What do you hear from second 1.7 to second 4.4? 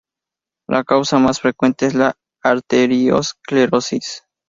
es la arterioesclerosis.